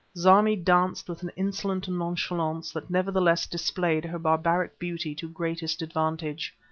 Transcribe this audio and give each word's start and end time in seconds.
Zarmi 0.17 0.55
danced 0.55 1.07
with 1.07 1.21
an 1.21 1.29
insolent 1.35 1.87
nonchalance 1.87 2.71
that 2.71 2.89
nevertheless 2.89 3.45
displayed 3.45 4.03
her 4.05 4.17
barbaric 4.17 4.79
beauty 4.79 5.13
to 5.13 5.29
greatest 5.29 5.83
advantage. 5.83 6.57